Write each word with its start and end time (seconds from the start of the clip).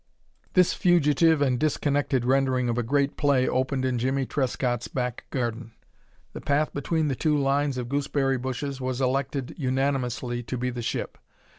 This 0.53 0.73
fugitive 0.73 1.43
and 1.43 1.59
disconnected 1.59 2.25
rendering 2.25 2.69
of 2.69 2.77
a 2.79 2.81
great 2.81 3.17
play 3.17 3.47
opened 3.47 3.85
in 3.85 3.99
Jimmie 3.99 4.25
Trescott's 4.25 4.87
back 4.87 5.25
garden. 5.29 5.73
The 6.33 6.41
path 6.41 6.73
between 6.73 7.07
the 7.07 7.13
two 7.15 7.37
lines 7.37 7.77
of 7.77 7.87
gooseberry 7.87 8.39
bushes 8.39 8.81
was 8.81 8.99
elected 8.99 9.53
unanimously 9.59 10.41
to 10.41 10.57
be 10.57 10.71
the 10.71 10.81
ship. 10.81 11.19